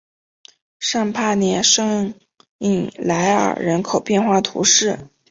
[0.79, 2.15] 尚帕涅圣
[2.57, 5.11] 伊莱尔人口变化图示